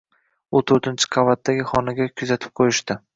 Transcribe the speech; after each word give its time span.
Uni 0.59 0.63
to`rtinchi 0.71 1.09
qavatdagi 1.15 1.65
xonaga 1.73 2.09
kuzatib 2.23 2.55
qo`yishdi 2.61 2.99